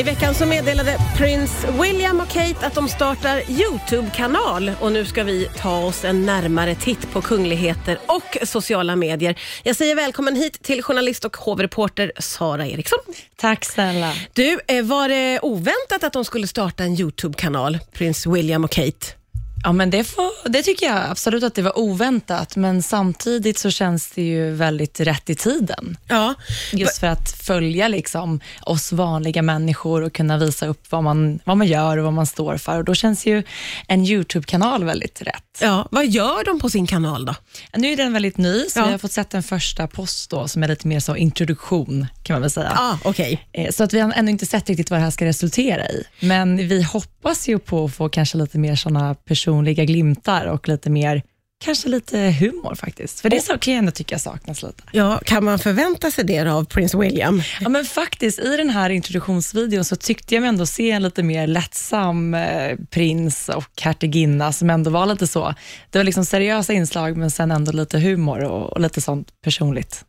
[0.00, 5.24] I veckan så meddelade prins William och Kate att de startar Youtube-kanal och nu ska
[5.24, 9.38] vi ta oss en närmare titt på kungligheter och sociala medier.
[9.62, 12.98] Jag säger välkommen hit till journalist och hovreporter Sara Eriksson.
[13.36, 14.12] Tack snälla.
[14.32, 19.19] Du, eh, var det oväntat att de skulle starta en Youtube-kanal, prins William och Kate?
[19.62, 23.70] Ja, men det, får, det tycker jag absolut att det var oväntat, men samtidigt så
[23.70, 25.96] känns det ju väldigt rätt i tiden.
[26.08, 26.34] Ja.
[26.72, 31.56] Just för att följa liksom oss vanliga människor och kunna visa upp vad man, vad
[31.56, 32.78] man gör och vad man står för.
[32.78, 33.42] Och Då känns ju
[33.88, 35.58] en YouTube-kanal väldigt rätt.
[35.60, 37.34] Ja, vad gör de på sin kanal då?
[37.76, 38.84] Nu är den väldigt ny, så Ja.
[38.84, 42.34] vi har fått sett en första post då, som är lite mer så introduktion, kan
[42.34, 42.72] man väl säga.
[42.74, 43.48] Ja, okej.
[43.52, 46.04] Eh, Så att vi har ännu inte sett riktigt vad det här ska resultera i.
[46.20, 50.90] Men vi hoppas ju på att få kanske lite mer såna personliga glimtar och lite
[50.90, 51.22] mer,
[51.64, 53.20] kanske lite humor faktiskt.
[53.20, 54.82] För det kan jag ändå tycka saknas lite.
[54.92, 57.42] Ja, kan man förvänta sig det av prins William?
[57.60, 61.22] Ja, men faktiskt, i den här introduktionsvideon så tyckte jag mig ändå se en lite
[61.22, 65.54] mer lättsam eh, prins och hertiginna som ändå var lite så.
[65.90, 70.04] Det var liksom seriösa inslag, men sen ändå lite humor och, och lite sånt personligt.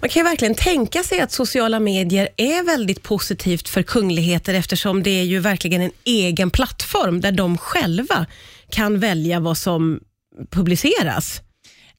[0.00, 5.02] Man kan ju verkligen tänka sig att sociala medier är väldigt positivt för kungligheter eftersom
[5.02, 8.26] det är ju verkligen en egen plattform där de själva
[8.70, 10.00] kan välja vad som
[10.50, 11.42] publiceras.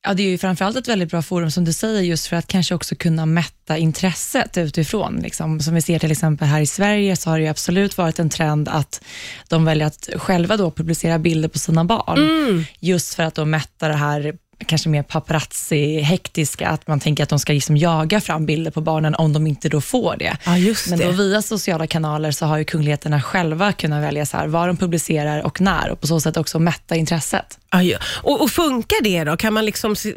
[0.01, 2.47] Ja, det är ju framförallt ett väldigt bra forum, som du säger, just för att
[2.47, 5.19] kanske också kunna mätta intresset utifrån.
[5.19, 5.59] Liksom.
[5.59, 8.29] Som vi ser till exempel här i Sverige, så har det ju absolut varit en
[8.29, 9.03] trend att
[9.47, 13.87] de väljer att själva då publicera bilder på sina barn, just för att då mätta
[13.87, 14.33] det här
[14.65, 19.15] kanske mer paparazzi-hektiska, att man tänker att de ska liksom jaga fram bilder på barnen
[19.15, 20.37] om de inte då får det.
[20.45, 20.51] Ja,
[20.89, 21.05] Men det.
[21.05, 24.77] då via sociala kanaler så har ju kungligheterna själva kunnat välja så här, vad de
[24.77, 27.59] publicerar och när och på så sätt också mätta intresset.
[27.71, 27.97] Ja, ja.
[28.05, 29.37] Och, och funkar det då?
[29.37, 30.13] Kan man liksom se,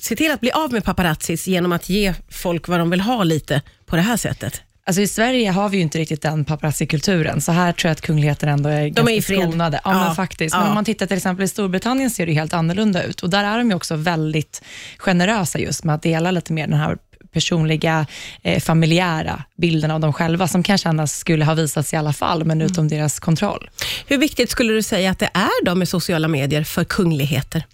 [0.00, 3.24] se till att bli av med paparazzis genom att ge folk vad de vill ha
[3.24, 4.62] lite på det här sättet?
[4.88, 8.00] Alltså I Sverige har vi ju inte riktigt den paparazzi-kulturen, så här tror jag att
[8.00, 9.40] kungligheterna ändå är ganska är i fred.
[9.40, 9.80] skonade.
[9.84, 10.54] Ja, Ja, men faktiskt.
[10.54, 10.58] ja.
[10.60, 13.44] Men om man tittar till exempel i Storbritannien ser det helt annorlunda ut och där
[13.44, 14.62] är de ju också väldigt
[14.98, 16.96] generösa just med att dela lite mer den här
[17.32, 18.06] personliga,
[18.42, 22.44] eh, familjära bilden av dem själva, som kanske annars skulle ha visats i alla fall,
[22.44, 22.66] men Mm.
[22.72, 23.70] utom deras kontroll.
[24.06, 27.64] Hur viktigt skulle du säga att det är då med sociala medier för kungligheter?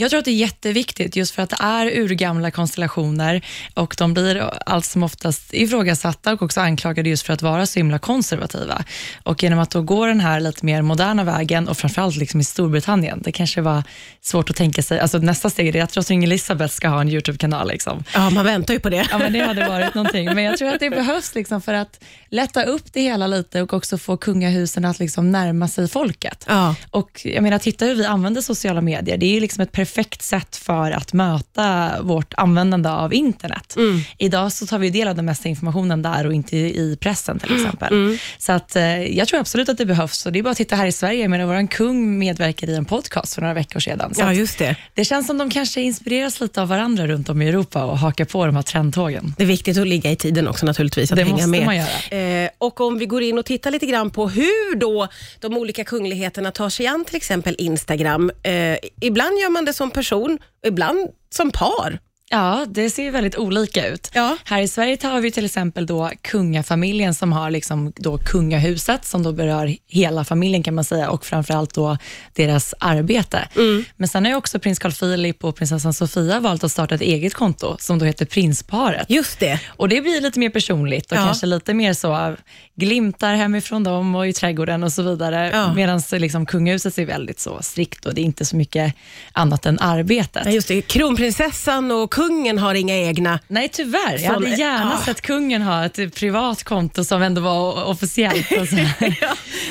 [0.00, 4.14] Jag tror att det är jätteviktigt just för att det är urgamla konstellationer och de
[4.14, 8.84] blir allt som oftast ifrågasatta och också anklagade just för att vara så himla konservativa.
[9.22, 12.44] Och genom att då gå den här lite mer moderna vägen och framförallt liksom i
[12.44, 13.82] Storbritannien, det kanske var
[14.20, 17.68] svårt att tänka sig, alltså nästa steg är att drottning Elizabeth ska ha en YouTube-kanal.
[17.68, 18.04] Liksom.
[18.14, 19.06] Ja, man väntar ju på det.
[19.10, 20.34] Ja, men det hade varit någonting.
[20.34, 23.72] Men jag tror att det behövs liksom för att lätta upp det hela lite och
[23.74, 26.44] också få kungahusen att liksom närma sig folket.
[26.48, 26.74] Ja.
[26.90, 29.16] Och jag menar, titta hur vi använder sociala medier.
[29.16, 29.89] Det är liksom ett perfekt
[30.22, 33.76] sätt för att möta vårt användande av internet.
[34.18, 37.54] Idag så tar vi del av den mesta informationen där och inte i pressen till
[37.56, 38.18] exempel.
[38.38, 40.26] Så att, eh, jag tror absolut att det behövs.
[40.26, 41.28] Och det är bara att titta här i Sverige.
[41.28, 44.14] Menar, vår kung medverkade i en podcast för några veckor sedan.
[44.14, 44.76] Så Ja, just det.
[44.94, 48.24] det känns som de kanske inspireras lite av varandra runt om i Europa och hakar
[48.24, 49.34] på de här trendtågen.
[49.36, 51.64] Det är viktigt att ligga i tiden också naturligtvis, att Det hänga måste med.
[51.64, 52.42] man göra.
[52.44, 55.08] Eh, och om vi går in och tittar lite grann på hur då
[55.40, 58.30] de olika kungligheterna tar sig an till exempel Instagram.
[58.42, 61.98] Eh, ibland gör man det som person, ibland som par.
[62.32, 64.10] Ja, det ser ju väldigt olika ut.
[64.14, 64.36] Ja.
[64.44, 69.22] Här i Sverige har vi till exempel då kungafamiljen som har liksom då kungahuset som
[69.22, 71.98] då berör hela familjen kan man säga och framförallt då
[72.34, 73.48] deras arbete.
[73.96, 77.00] Men sen har ju också prins Carl Philip och prinsessan Sofia valt att starta ett
[77.00, 79.06] eget konto som då heter Prinsparet.
[79.10, 79.60] Just det.
[79.68, 81.24] Och Det blir lite mer personligt och Ja.
[81.24, 82.36] kanske lite mer så
[82.76, 85.50] glimtar hemifrån dem och i trädgården och så vidare.
[85.52, 85.74] Ja.
[85.74, 88.94] Medan liksom kungahuset är väldigt så strikt och det är inte så mycket
[89.32, 90.42] annat än arbetet.
[90.44, 90.82] Ja, just det.
[90.82, 93.38] Kronprinsessan och kungen har inga egna.
[93.48, 94.18] Nej, tyvärr.
[94.24, 95.04] Jag hade gärna Ah.
[95.04, 98.52] sett kungen ha ett privat konto som ändå var officiellt.
[98.52, 98.76] Och så.
[99.04, 99.26] Är det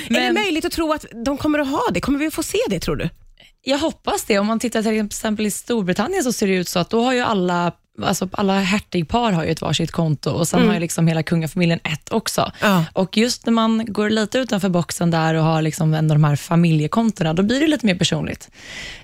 [0.10, 2.02] Men möjligt att tro att de kommer att ha det?
[2.02, 3.10] Kommer vi att få se det tror du?
[3.64, 4.40] jag hoppas det.
[4.40, 7.14] Om man tittar till exempel i Storbritannien så ser det ut så att då har
[7.14, 11.08] ju alla Alltså alla hertigpar har ju ett varsitt konto och sen har ju liksom
[11.08, 12.52] hela kungafamiljen ett också.
[12.62, 12.86] Ja.
[12.94, 16.24] Och just när man går lite utanför boxen där och har liksom en av de
[16.24, 18.50] här familjekontona, då blir det lite mer personligt.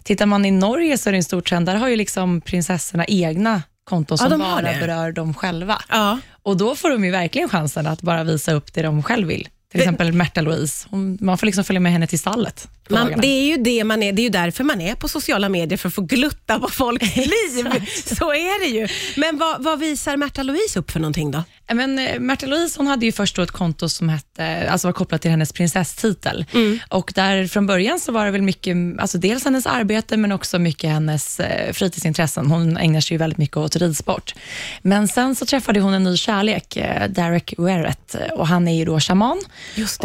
[0.03, 3.05] Tittar man i Norge så är det en stor trend, där har ju liksom prinsessorna
[3.05, 5.81] egna konton som har bara berör dem själva.
[5.89, 6.19] Ja.
[6.43, 9.47] Och då får de ju verkligen chansen att bara visa upp det de själv vill.
[9.75, 10.87] Till exempel Märta Louise.
[11.19, 12.67] Man får liksom följa med henne till stallet.
[12.89, 14.13] Man, det är ju det man är.
[14.13, 17.15] Det är ju därför man är på sociala medier, för att få glutta på folks
[17.15, 17.85] liv.
[18.17, 18.87] Så är det ju.
[19.17, 21.43] Men vad, vad visar Märta Louise upp för någonting då?
[21.67, 24.93] Ja, Men, eh, Märta Louise hon hade ju först ett konto som hette, alltså var
[24.93, 26.45] kopplat till hennes prinsesstitel.
[26.89, 30.59] Och där från början så var det väl mycket, alltså dels hennes arbete men också
[30.59, 32.45] mycket hennes eh, fritidsintressen.
[32.45, 34.35] Hon ägnar sig ju väldigt mycket åt ridsport.
[34.81, 38.85] Men sen så träffade hon en ny kärlek, eh, Derek Werrett, och han är ju
[38.85, 39.39] då shaman.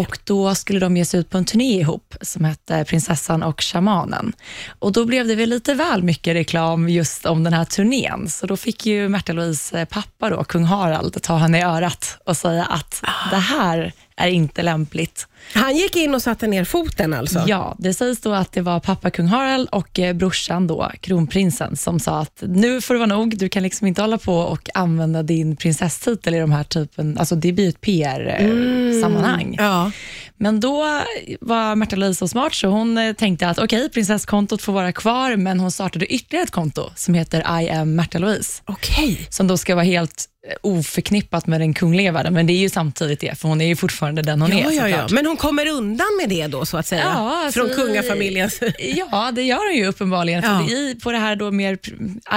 [0.01, 3.63] Och då skulle de ge sig ut på en turné ihop som hette Prinsessan och
[3.63, 4.33] shamanen.
[4.79, 8.29] Och då blev det väl lite väl mycket reklam just om den här turnén.
[8.29, 12.37] Så då fick ju Märta Louise pappa, då, kung Harald, ta henne i örat och
[12.37, 15.29] säga att det här är inte lämpligt.
[15.55, 17.45] Han gick in och satte ner foten alltså?
[17.47, 21.77] Ja, det sägs då att det var pappa kung Harald och eh, brorsan då, kronprinsen,
[21.77, 24.69] som sa att nu får det vara nog, du kan liksom inte hålla på och
[24.75, 29.55] använda din prinsesstitel i de här typen, alltså det blir ett PR-sammanhang.
[29.59, 29.91] Ja.
[30.37, 31.01] Men då
[31.41, 35.37] var Märta Louise så smart så hon eh, tänkte att okej, prinsesskontot får vara kvar,
[35.37, 39.27] men hon startade ytterligare ett konto som heter I am Märta Louise, Okej.
[39.31, 42.69] som då ska vara helt eh, oförknippat med den kungliga världen, men det är ju
[42.71, 44.97] samtidigt det, för hon är ju fortfarande den hon är Ja, ja, ja.
[44.97, 45.11] såklart.
[45.11, 47.03] Men hon kommer undan med det då, så att säga?
[47.03, 48.61] Ja, alltså Från kungafamiljens...
[48.79, 50.43] Ja, det gör hon ju uppenbarligen.
[50.45, 50.65] Ja.
[50.69, 51.79] För i, på det här då mer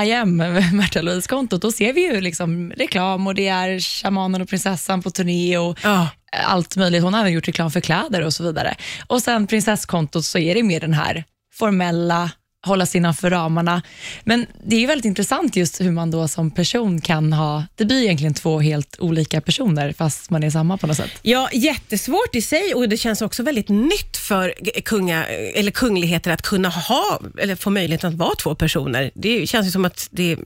[0.05, 0.37] I am,
[0.73, 5.11] Märta Louise-kontot, då ser vi ju liksom reklam och det är shamanen och prinsessan på
[5.11, 6.07] turné och Ja.
[6.45, 7.03] allt möjligt.
[7.03, 8.75] Hon har även gjort reklam för kläder och så vidare.
[9.07, 11.23] Och sen prinsesskontot så är det mer den här
[11.53, 12.31] formella,
[12.65, 13.81] hålla sig innanför ramarna.
[14.23, 17.85] Men det är ju väldigt intressant just hur man då som person kan ha, det
[17.85, 21.11] blir egentligen två helt olika personer fast man är samma på något sätt.
[21.21, 24.53] Ja, jättesvårt i sig och det känns också väldigt nytt för
[24.85, 29.11] kunga, eller kungligheter att kunna ha, eller få möjlighet att vara två personer.
[29.13, 30.37] Det känns ju som att det...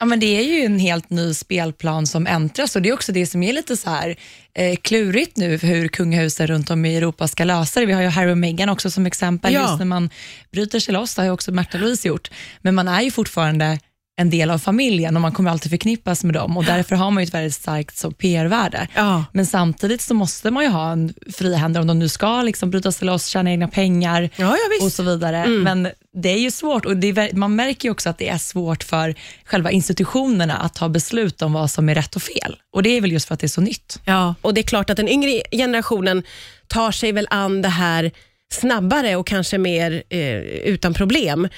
[0.00, 3.12] Ja, men det är ju en helt ny spelplan som äntras och det är också
[3.12, 4.16] det som är lite så här
[4.54, 7.86] eh, klurigt nu för hur kungahusen runt om i Europa ska lösa det.
[7.86, 9.60] Vi har ju Harry och Meghan också som exempel, Ja.
[9.62, 10.10] just när man
[10.52, 12.30] bryter sig loss, det har ju också Märta Louise gjort,
[12.60, 13.78] men man är ju fortfarande
[14.16, 17.22] en del av familjen och man kommer alltid förknippas med dem och därför har man
[17.22, 18.88] ju ett väldigt starkt PR-värde.
[18.94, 19.24] Ja.
[19.32, 22.92] Men samtidigt så måste man ju ha en frihänder om de nu ska liksom bryta
[22.92, 24.74] sig loss, tjäna egna pengar Ja, ja.
[24.76, 24.86] Mm.
[24.86, 25.46] och så vidare.
[25.46, 25.88] Men
[26.22, 29.14] det är ju svårt och är, man märker ju också att det är svårt för
[29.44, 32.56] själva institutionerna att ta beslut om vad som är rätt och fel.
[32.72, 34.00] Och det är väl just för att det är så nytt.
[34.04, 36.22] Ja, och det är klart att den yngre generationen
[36.66, 38.10] tar sig väl an det här
[38.52, 41.48] snabbare och kanske mer eh, utan problem.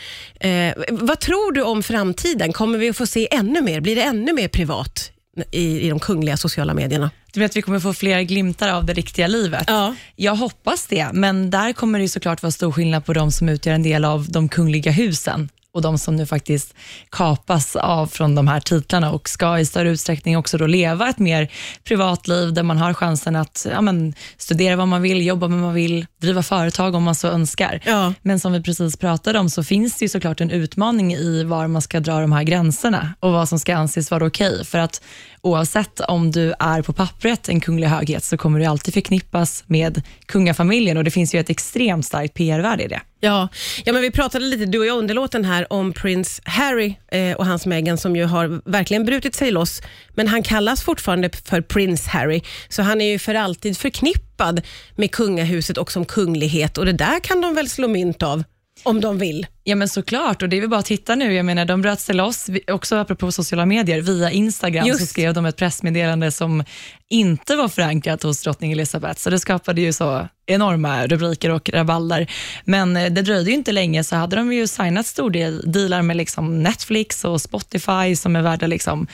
[0.40, 2.52] Eh, vad tror du om framtiden?
[2.52, 3.80] Kommer vi att få se ännu mer?
[3.80, 5.10] Blir det ännu mer privat
[5.50, 7.10] i, i de kungliga sociala medierna?
[7.32, 9.64] Du vet, vi kommer få fler glimtar av det riktiga livet.
[9.66, 9.94] Ja.
[10.16, 13.74] Jag hoppas det, men där kommer det såklart vara stor skillnad på de som utgör
[13.74, 16.74] en del av de kungliga husen och de som nu faktiskt
[17.10, 21.18] kapas av från de här titlarna och ska i större utsträckning också då leva ett
[21.18, 21.52] mer
[21.84, 25.66] privatliv där man har chansen att ja, men, studera vad man vill, jobba med vad
[25.66, 27.80] man vill, driva företag om man så önskar.
[27.84, 28.12] Ja.
[28.22, 31.66] Men som vi precis pratade om så finns det ju såklart en utmaning i var
[31.66, 34.64] man ska dra de här gränserna och vad som ska anses vara okej.
[34.64, 35.02] För att
[35.42, 40.02] oavsett om du är på pappret en kunglig höghet så kommer du alltid förknippas med
[40.26, 43.00] kungafamiljen och det finns ju ett extremt starkt PR-värde i det.
[43.20, 43.48] Ja,
[43.84, 47.36] ja men vi pratade lite, du och jag under låten här, om prins Harry eh,
[47.36, 49.82] och hans Meghan som ju har verkligen brutit sig loss.
[50.14, 54.60] Men han kallas fortfarande för prins Harry, så han är ju för alltid förknippad
[54.96, 56.78] med kungahuset och som kunglighet.
[56.78, 58.42] Och det där kan de väl slå mynt av?
[58.82, 59.46] Om de vill.
[59.64, 61.34] Ja men såklart, och det är väl bara att titta nu.
[61.34, 65.00] Jag menar, de bröt sig loss, också apropå sociala medier, via Instagram Just.
[65.00, 66.64] så skrev de ett pressmeddelande som
[67.08, 72.30] inte var förankrat hos drottning Elizabeth, så det skapade ju så enorma rubriker och rabalder.
[72.64, 76.02] Men eh, det dröjde ju inte länge så hade de ju signat stor del dealar
[76.02, 79.06] med liksom Netflix och Spotify som är värda liksom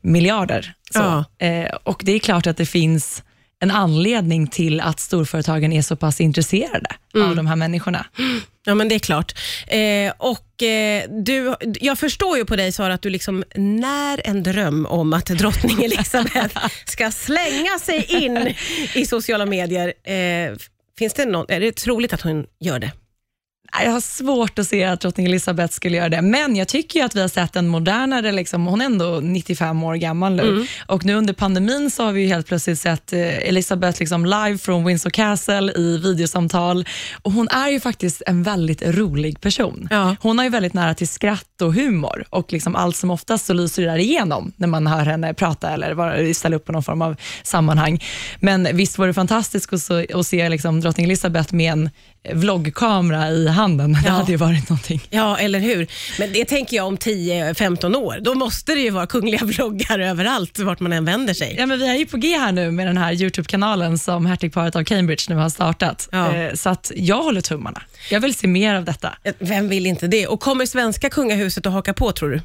[0.00, 0.74] miljarder.
[0.90, 1.24] Så.
[1.38, 1.46] Ja.
[1.46, 3.22] Eh, och det är klart att det finns
[3.62, 8.06] en anledning till att storföretagen är så pass intresserade av de här människorna.
[8.64, 9.34] Ja, men det är klart.
[9.66, 14.42] Eh, och eh, du, Jag förstår ju på dig Sara att du liksom när en
[14.42, 18.54] dröm om att drottning Elizabeth ska slänga sig in
[18.94, 19.92] i sociala medier.
[20.04, 20.56] Eh,
[20.98, 22.92] finns det någon, är det troligt att hon gör det?
[23.72, 27.16] Jag har svårt att se att drottning Elizabeth skulle göra det, men jag tycker att
[27.16, 31.14] vi har sett en modernare, liksom, hon är ändå 95 år gammal nu, och nu
[31.14, 35.10] under pandemin så har vi ju helt plötsligt sett eh, Elizabeth liksom live från Windsor
[35.10, 36.86] Castle i videosamtal,
[37.22, 39.88] och hon är ju faktiskt en väldigt rolig person.
[39.90, 40.16] Ja.
[40.20, 43.52] Hon har ju väldigt nära till skratt och humor, och liksom allt som oftast så
[43.52, 47.02] lyser det där igenom när man hör henne prata eller ställa upp på någon form
[47.02, 48.02] av sammanhang.
[48.40, 49.72] Men visst var det fantastiskt
[50.14, 51.90] att se liksom drottning Elizabeth med en
[52.34, 53.92] vloggkamera i handen.
[53.92, 54.10] Det Ja.
[54.12, 55.00] hade ju varit någonting.
[55.10, 55.86] Ja, eller hur?
[56.18, 58.18] Men det tänker jag om 10-15 år.
[58.20, 61.54] Då måste det ju vara kungliga vloggar överallt, vart man än vänder sig.
[61.58, 64.76] Ja, men vi är ju på G här nu med den här YouTube-kanalen som hertigparet
[64.76, 66.08] av Cambridge nu har startat.
[66.12, 66.34] Ja.
[66.36, 67.82] Eh, Så att jag håller tummarna.
[68.10, 69.12] Jag vill se mer av detta.
[69.38, 70.26] Vem vill inte det?
[70.26, 72.40] Och kommer svenska kungahuset att haka på, tror du?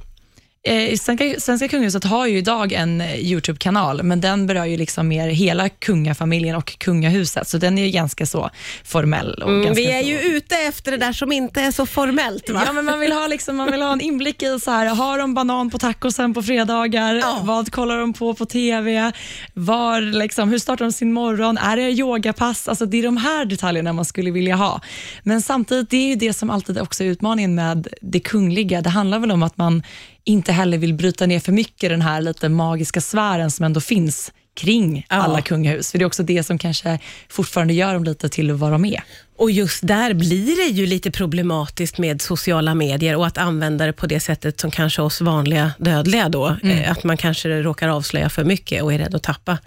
[0.63, 5.07] Eh, Svenska, Svenska kungahuset har ju idag en eh, YouTube-kanal, men den berör ju liksom
[5.07, 8.49] mer hela kungafamiljen och kungahuset, så den är ju ganska så
[8.83, 9.33] formell.
[9.33, 10.07] Och Mm, ganska vi är så...
[10.09, 12.49] ju ute efter det där som inte är så formellt.
[12.49, 12.63] Va?
[12.65, 15.17] Ja, men man vill ha, liksom, man vill ha en inblick i så här, har
[15.19, 17.15] de banan på tacosen på fredagar?
[17.15, 17.39] Ja.
[17.43, 19.11] Vad kollar de på på TV?
[19.53, 21.57] Var, liksom, hur startar de sin morgon?
[21.57, 22.67] Är det yogapass?
[22.67, 24.81] Alltså, det är de här detaljerna man skulle vilja ha.
[25.23, 28.81] Men samtidigt, det är ju det som alltid också är utmaningen med det kungliga.
[28.81, 29.83] Det handlar väl om att man
[30.23, 34.31] inte heller vill bryta ner för mycket den här lite magiska sfären som ändå finns
[34.53, 35.15] kring Ja.
[35.15, 35.91] alla kungahus.
[35.91, 36.99] För Det är också det som kanske
[37.29, 39.03] fortfarande gör dem lite till vad de är.
[39.41, 43.93] Och just där blir det ju lite problematiskt med sociala medier och att använda det
[43.93, 46.57] på det sättet som kanske oss vanliga dödliga då.
[46.63, 46.77] Mm.
[46.77, 49.57] Eh, Att man kanske råkar avslöja för mycket och är rädd att tappa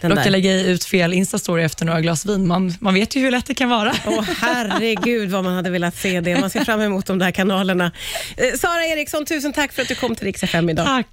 [0.00, 2.46] den Råkar lägga ut fel Insta-story efter några glas vin.
[2.46, 3.94] Man, man vet ju hur lätt det kan vara.
[4.06, 6.40] Åh herregud vad man hade velat se det.
[6.40, 7.92] Man ser fram emot de där kanalerna.
[8.36, 10.86] Eh, Sara Eriksson, tusen tack för att du kom till Rix FM idag.
[10.86, 11.06] Tack.